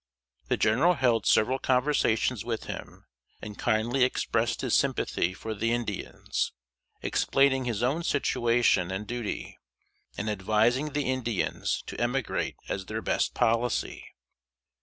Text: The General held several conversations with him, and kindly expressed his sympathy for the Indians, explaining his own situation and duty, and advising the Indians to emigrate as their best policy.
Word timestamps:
The 0.47 0.57
General 0.57 0.95
held 0.95 1.27
several 1.27 1.59
conversations 1.59 2.43
with 2.43 2.63
him, 2.63 3.05
and 3.39 3.55
kindly 3.55 4.03
expressed 4.03 4.61
his 4.61 4.73
sympathy 4.73 5.31
for 5.31 5.53
the 5.53 5.71
Indians, 5.71 6.53
explaining 7.03 7.65
his 7.65 7.83
own 7.83 8.01
situation 8.03 8.89
and 8.89 9.05
duty, 9.05 9.59
and 10.17 10.27
advising 10.27 10.93
the 10.93 11.03
Indians 11.03 11.83
to 11.85 12.01
emigrate 12.01 12.55
as 12.67 12.87
their 12.87 13.03
best 13.03 13.35
policy. 13.35 14.03